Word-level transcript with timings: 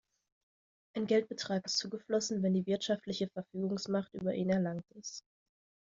Ein 0.95 1.05
Geldbetrag 1.05 1.63
ist 1.67 1.77
zugeflossen, 1.77 2.41
wenn 2.41 2.55
die 2.55 2.65
wirtschaftliche 2.65 3.29
Verfügungsmacht 3.35 4.11
über 4.15 4.33
ihn 4.33 4.49
erlangt 4.49 4.89
ist. 4.95 5.21